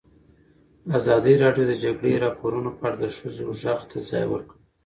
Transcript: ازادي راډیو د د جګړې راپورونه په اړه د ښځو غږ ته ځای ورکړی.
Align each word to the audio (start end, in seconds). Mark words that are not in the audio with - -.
ازادي 0.97 1.33
راډیو 1.43 1.63
د 1.67 1.69
د 1.69 1.73
جګړې 1.83 2.13
راپورونه 2.25 2.69
په 2.77 2.81
اړه 2.87 2.97
د 3.03 3.05
ښځو 3.17 3.45
غږ 3.63 3.79
ته 3.89 3.97
ځای 4.09 4.25
ورکړی. 4.29 4.59